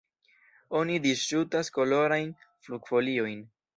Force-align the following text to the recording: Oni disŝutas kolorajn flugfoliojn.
Oni 0.79 0.95
disŝutas 1.03 1.69
kolorajn 1.77 2.33
flugfoliojn. 2.67 3.37